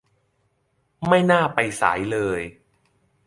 [1.07, 2.39] ไม่น่าไปสายเลย